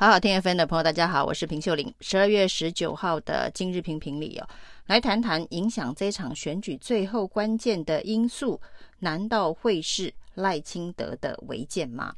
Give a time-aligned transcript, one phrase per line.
[0.00, 1.92] 好好听 FM 的朋友，大家好，我是平秀玲。
[2.00, 4.48] 十二月十九号的今日评评理哦，
[4.86, 8.58] 来谈谈影响这场选举最后关键的因素，
[9.00, 12.14] 难道会是赖清德的违建吗？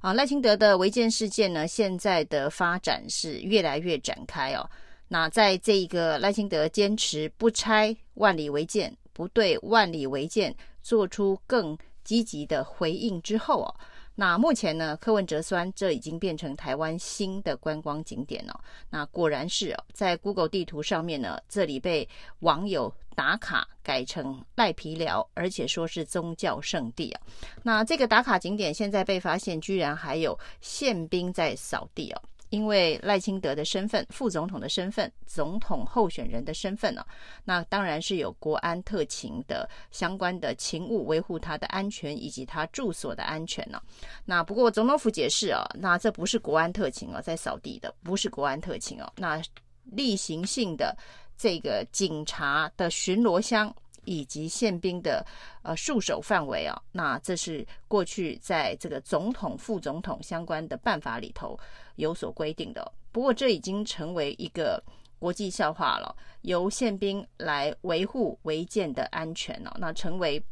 [0.00, 4.70] 啊，赖清德的违建事件呢，现在的发展是越来越展开哦。
[5.08, 10.54] 那在这一个赖清德坚持不拆万里违建，不对万里违建
[10.84, 13.74] 做出更积极的回应之后哦。
[14.14, 18.60] 那目前呢，柯文哲酸，这已经变成台湾新的观光景点了。
[18.90, 22.08] 那果然是哦，在 Google 地图上面呢，这里被
[22.40, 27.20] 网友打卡改成赖皮寮，而且说是宗教圣地啊。
[27.62, 32.22] 那这个打卡景点现在被发现，居然还有宪兵在扫地哦。
[32.54, 37.04] 因为赖清德的身份，副总统的身份，总统候选人的身份呢、
[37.44, 43.82] 那当然是有国安特勤的相关的勤务维护他的安全以及他住所的安全呢、
[44.24, 49.42] 那不过总统府解释啊，那这不是国安特勤啊，在扫地的不是国安特勤哦、那
[49.82, 50.96] 例行性的
[51.36, 53.74] 这个警察的巡逻箱。
[54.04, 55.24] 以及宪兵的
[55.62, 61.58] 呃戍守范围啊，那这是过去在这个总统、副总统相关的办法里头
[61.96, 62.92] 有所规定的。
[63.12, 64.82] 不过这已经成为一个
[65.18, 70.42] 国际笑话了，由宪兵来维护违建的安全了，那成为。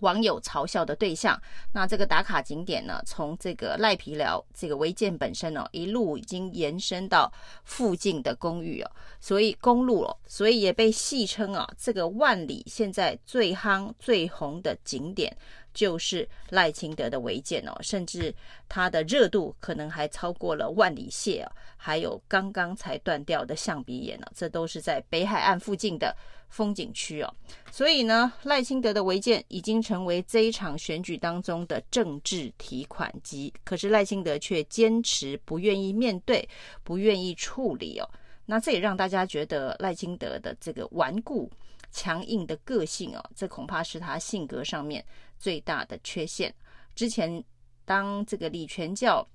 [0.00, 1.40] 网友嘲笑的对象，
[1.72, 7.32] 那这个打卡景点呢，从这个赖皮寮这个违建本身哦，一路已经延伸到
[7.64, 15.36] 附近的公寓哦，所以公路哦，所以也被戏称啊，这个万里现在最夯最红的景点。
[15.74, 18.34] 就是赖清德的违建哦，甚至
[18.68, 26.14] 它的热度可能还超过了万里蟹哦，还有刚刚才断掉的象鼻岩呢，这都是在北海岸附近的
[26.52, 27.34] 风景区哦。
[27.72, 36.48] 所以呢，赖清德的违建已经成为这一场选举当中的政治提款机，可是赖清德却坚持不愿意面对，
[36.84, 38.08] 不愿意处理哦。
[38.46, 41.50] 那这也让大家觉得赖清德的这个顽固。
[41.94, 45.04] 强硬的个性哦，这恐怕是他性格上面
[45.38, 46.50] 最大的缺陷。
[46.94, 47.44] 之前
[47.84, 49.28] 当这个李全教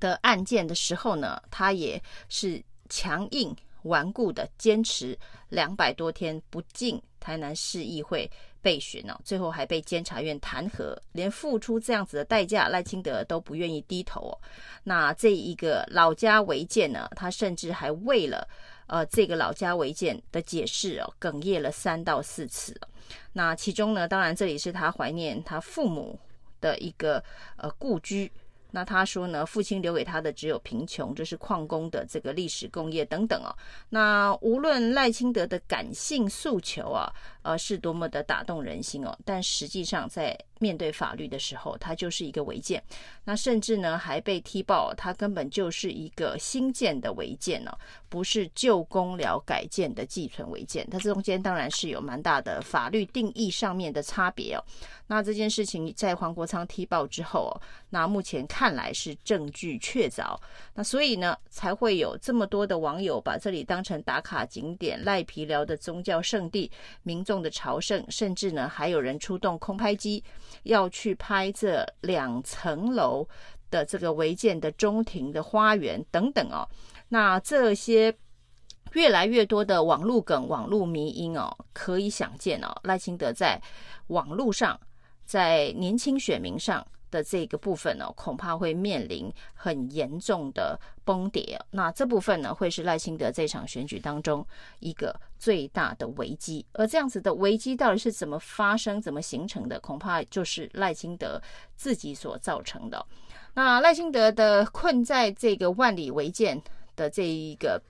[0.00, 3.54] 的案件的时候呢，他也是强硬
[3.88, 5.18] 顽固的坚持
[5.48, 8.30] 两百多天不进台南市议会
[8.62, 14.38] 备询哦，最后还被监察院弹劾，连付出这样子的代价，赖清德都不愿意低头哦。
[14.84, 18.46] 那这一个老家违建呢，他甚至还为了。
[18.90, 22.74] 呃，这个老家违建的解释哦，哽咽了三到四次。
[23.34, 26.18] 那其中呢，当然这里是他怀念他父母
[26.58, 27.22] 的一个
[27.58, 28.32] 呃故居。
[28.70, 33.54] 那他说呢，父亲留给他的只有贫穷，这是矿工的这个历史工业等等哦。
[33.88, 37.10] 那无论赖清德的感性诉求啊，
[37.48, 42.82] 呃，是多么的打动人心哦，但实际上在面对法律的时候，他就是一个违建。
[43.24, 47.72] 那甚至呢，还被踢爆，他根本就是一个新建的违建呢，
[48.10, 50.86] 不是旧公寮改建的寄存违建。
[50.90, 54.62] 它这中间当然是有蛮大的法律定义上面的差别哦。
[55.06, 57.54] 那这件事情在黄国昌踢爆之后哦，
[57.88, 60.36] 那目前看来是证据确凿，
[60.74, 66.70] 那所以呢，才会有这么多的网友把这里当成打卡景点、赖皮寮的宗教圣地，
[67.04, 70.22] 民众的朝圣，甚至呢还有人出动空拍机
[70.64, 73.26] 要去拍这两层楼
[73.70, 76.68] 的这个违建的中庭的花园等等哦。
[77.08, 78.14] 那这些
[78.92, 83.60] 越来越多的网路梗、网路迷因哦，可以想见哦，赖清德在
[84.08, 84.78] 网路上。
[85.24, 91.60] 在年轻选民上的这个部分呢，恐怕会面临很严重的崩跌。
[91.70, 94.46] 那这部分呢，会是赖清德这场选举当中
[94.80, 96.64] 一个最大的危机。
[96.72, 101.40] 而这样子的危机到底是怎么发生、怎么形成的，恐怕就是赖清德
[101.76, 103.04] 自己所造成的。
[103.54, 106.62] 那赖清德的困在这个万里违建
[106.94, 107.82] 的这一个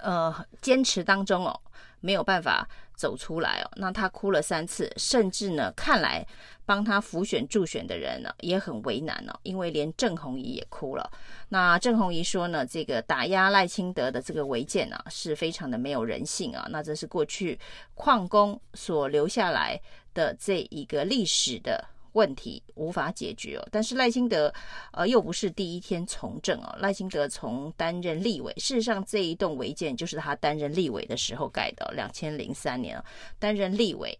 [0.00, 1.60] 呃坚持当中哦，
[2.00, 2.68] 没有办法。
[2.94, 6.24] 走出来哦，那他哭了三次，甚至呢，看来
[6.64, 11.10] 帮他辅选助选的人呢也很为难哦，因为连郑红仪也哭了。
[11.48, 16.64] 那郑红仪说呢，这个打压赖清德的这个违建啊，是非常的没有人性啊。
[16.70, 17.58] 那这是过去
[17.94, 19.80] 矿工所留下来
[20.14, 21.84] 的这一个历史的。
[22.12, 24.52] 问题无法解决哦，但是赖清德
[24.92, 33.02] 呃又不是第一天从政哦，赖清德从担任立委，事实上这一栋违建就是他担任立委的时候盖的，两千零三年
[33.38, 34.18] 担任立委，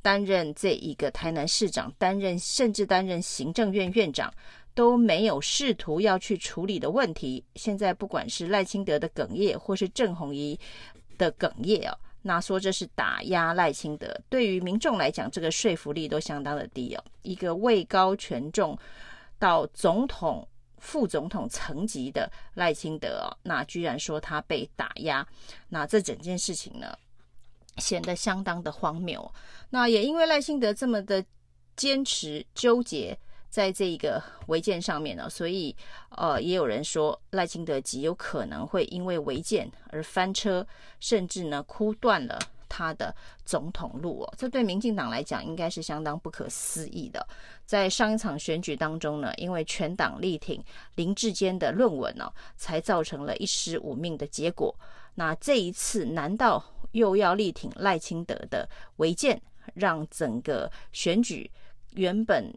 [0.00, 4.32] 担任这一个台南市长，担任甚至担任行政院院长
[4.74, 10.58] 都没有试图要去处理的问题，现在不管是赖清德的哽咽，或是郑弘仪
[11.16, 11.96] 的哽咽哦。
[12.26, 17.04] 那说这是打压赖清德，对于民众来讲，这个说服力都相当的低哦。
[17.20, 18.76] 一个位高权重
[19.38, 20.48] 到总统
[20.78, 25.26] 副总统层级的赖清德哦，那居然说他被打压，
[25.68, 26.96] 那这整件事情呢，
[27.76, 29.30] 显得相当的荒谬。
[29.68, 31.22] 那也因为赖清德这么的
[31.76, 33.18] 坚持纠结
[33.54, 35.76] 在这个违建上面呢，所以
[36.08, 40.66] 呃，也有人说赖清德极有可能会因为违建而翻车，
[40.98, 42.36] 甚至呢箍断了。
[42.68, 43.14] 他的
[43.44, 47.24] 总统路哦，这对民进党来讲应该是相当不可思议的。
[47.64, 50.60] 在上一场选举当中呢，因为全党力挺
[50.96, 54.74] 林志坚的论文呢，才造成了一尸五命的结果。
[55.14, 59.40] 那这一次难道又要力挺赖清德的违建，
[59.74, 61.48] 让整个选举
[61.92, 62.52] 原本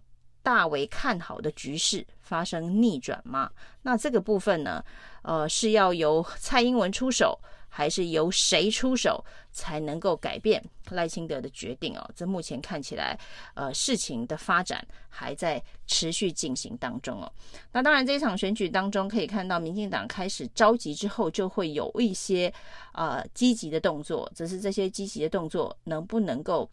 [0.47, 3.51] 大为看好的局势发生逆转吗？
[3.81, 4.81] 那这个部分呢，
[5.23, 9.21] 呃，是要由蔡英文出手，还是由谁出手
[9.51, 12.09] 才能够改变赖清德的决定哦？
[12.15, 13.19] 这目前看起来，
[13.55, 17.29] 呃，事情的发展还在持续进行当中哦。
[17.73, 22.53] 那当然，这一场选举当中可以看到，民进党开始召集之后，就会有一些
[22.93, 24.31] 呃积极的动作。
[24.33, 26.69] 只是这些积极的动作能不能够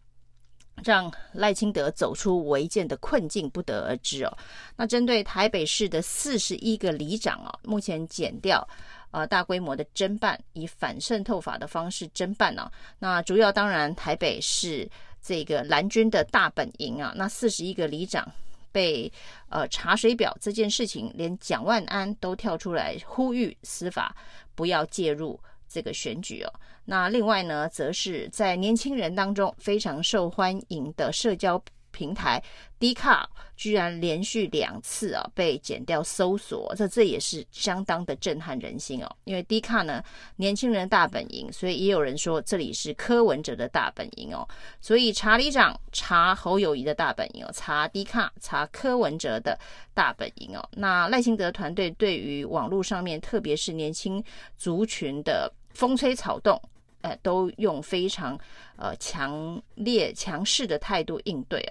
[0.83, 4.37] 让赖清德走出违建的困境，不得而知哦。
[4.75, 8.67] 那针对台北市的四十一个里长哦，目前减掉。
[9.11, 12.69] 呃，大规模的侦办，以反渗透法的方式侦办呢、
[12.99, 14.85] 那主要当然台北是
[15.21, 17.13] 这个蓝军的大本营啊。
[17.15, 18.29] 那四十一个里长
[18.73, 19.09] 被
[19.47, 24.13] 呃查水表这件事情，连蒋万安都跳出来呼吁司法
[24.53, 25.39] 不要介入
[25.75, 26.49] 这个选举哦。
[26.85, 31.61] 那另外呢，则是在年轻人当中非常受欢迎的社交。
[31.91, 32.43] 平台
[32.77, 39.09] d c a r 居然连续两次啊被剪掉搜索，这这也是相当的震撼人心哦。
[39.23, 40.03] 因为 d c a r 呢，
[40.35, 44.45] 年轻人大本营，所以也有人说这里是柯文哲的大本营哦。
[44.81, 49.57] 所以查理长、查侯友宜的大本营哦，查 d c a r、查柯文哲的
[49.93, 50.69] 大本营哦。
[50.73, 54.21] 那赖清德团队对于网络上面，特别是年轻
[54.57, 56.59] 族群的风吹草动。
[57.01, 58.35] 呃，都用非常
[58.77, 61.63] 呃强烈强势的态度应对，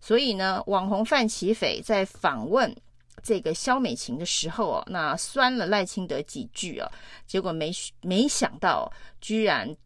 [0.00, 2.74] 所以呢，网红范琪斐在访问
[3.22, 6.90] 这个萧美琴的时候哦，那酸了赖清德几句哦，
[7.24, 7.70] 结果没
[8.00, 9.76] 没想到，居然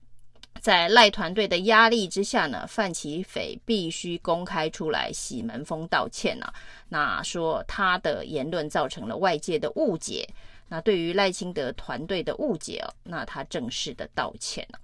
[0.58, 6.50] 在赖团队的压力之下呢，范琪斐必须公开出来洗门风道歉呐，
[6.88, 10.26] 那说他的言论造成了外界的误解。
[10.74, 14.78] 那对于赖清德团队的误解哦，那他正式的道歉了。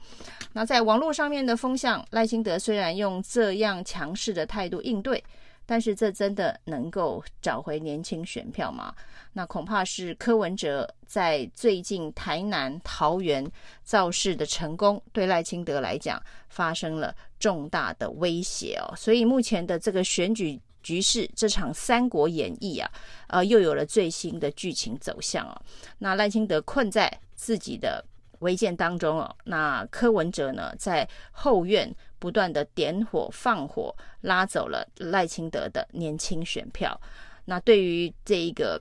[0.52, 5.20] 那在网络上面的风向，赖清德虽然用这样强势的态度应对，
[5.66, 8.94] 但是这真的能够找回年轻选票吗？
[9.32, 13.44] 那恐怕是柯文哲在最近台南、桃园
[13.82, 18.94] 造势的成功，对赖清德来讲发生了重大的威胁哦。
[18.96, 20.60] 所以目前的这个选举。
[20.82, 22.90] 局势这场《三国演义》啊，
[23.28, 25.62] 呃，又有了最新的剧情走向啊。
[25.98, 28.04] 那赖清德困在自己的
[28.40, 37.00] 违建当中哦，那柯文哲呢，在后院不断的点火放火，拉走了赖清德的年轻选票。
[37.44, 38.80] 那对于这一个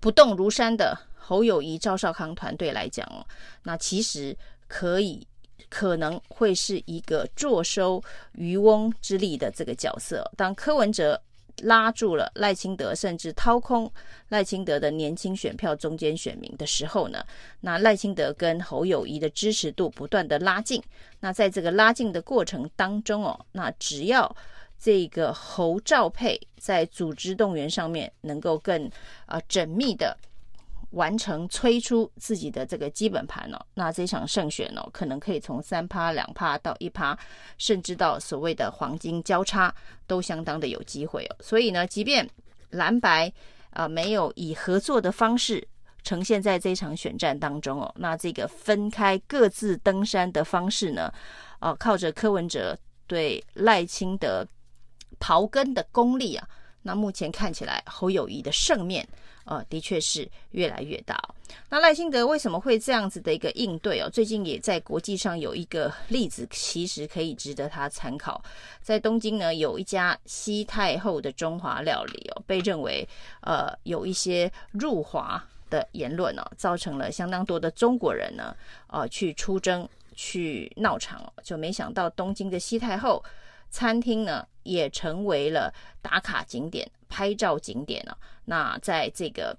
[0.00, 3.26] 不动如山的侯友谊、赵少康团队来讲哦，
[3.64, 4.36] 那其实
[4.66, 5.26] 可以。
[5.68, 8.02] 可能会是一个坐收
[8.32, 10.30] 渔翁之利的这个角色。
[10.36, 11.20] 当柯文哲
[11.62, 13.90] 拉住了赖清德，甚至掏空
[14.28, 17.24] 赖清德的年轻选票中间选民的时候呢，
[17.60, 20.82] 那赖清德跟侯友谊的支持度不断的拉近。
[21.20, 24.36] 那在这个拉近的过程当中哦，那只要
[24.78, 28.88] 这个侯兆佩在组织动员上面能够更
[29.26, 30.16] 啊、缜密的。
[30.90, 37.18] 完成催出自己的这个基本盘哦，那这场胜选哦，可能可以从三趴两趴到一趴，
[37.58, 39.74] 甚至到所谓的黄金交叉，
[40.06, 41.36] 都相当的有机会哦。
[41.40, 42.28] 所以呢，即便
[42.70, 43.30] 蓝白
[43.70, 45.68] 啊、没有以合作的方式
[46.02, 51.12] 呈现在这场选战当中哦，那这个分开各自登山的方式呢，
[51.60, 52.76] 哦、靠着柯文哲
[53.06, 54.44] 对赖清德
[55.20, 56.48] 刨根的功力啊，
[56.82, 59.06] 那目前看起来侯友谊的胜面。
[59.48, 61.18] 呃，的确是越来越大。
[61.70, 64.10] 那赖清德为什么会这样子的一个应对哦？
[64.10, 68.42] 最近也在国际上有一个例子，其实可以值得他参考。
[68.82, 73.08] 在东京呢，有一家西太后的中华料理哦，被认为
[73.40, 78.54] 呃有一些辱华的言论哦，造成了相当多的中国人呢
[78.88, 83.24] 呃去出征去闹场哦，就没想到东京的西太后
[83.70, 85.72] 餐厅呢也成为了
[86.02, 86.90] 打卡景点。
[87.10, 88.18] 拍照景点呢、啊？
[88.44, 89.56] 那在这个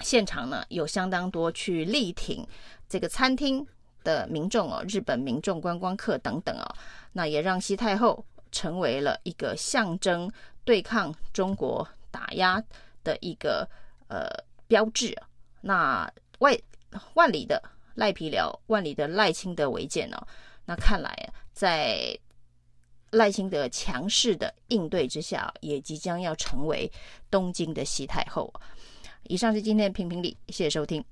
[0.00, 2.46] 现场呢，有相当多去力挺
[2.88, 3.64] 这个餐厅
[4.02, 6.64] 的民众哦，日本民众、观光客等等哦，
[7.12, 10.32] 那也让西太后成为了一个象征
[10.64, 12.62] 对抗中国打压
[13.04, 13.68] 的一个
[14.08, 14.26] 呃
[14.66, 15.14] 标志。
[15.60, 16.58] 那外
[17.12, 17.62] 万里的
[17.96, 20.26] 赖皮寮，万里的赖清德违建哦，
[20.64, 21.14] 那看来
[21.52, 22.18] 在
[23.12, 26.90] 赖清德强势的应对之下，也即将要成为
[27.30, 28.52] 东京的西太后。
[29.28, 31.02] 以上是今天的评评理，谢谢收听。